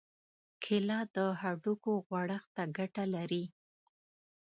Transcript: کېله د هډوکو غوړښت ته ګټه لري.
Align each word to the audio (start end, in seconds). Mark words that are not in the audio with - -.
کېله 0.63 0.99
د 1.15 1.17
هډوکو 1.41 1.91
غوړښت 2.05 2.49
ته 2.55 2.63
ګټه 2.77 3.03
لري. 3.15 3.43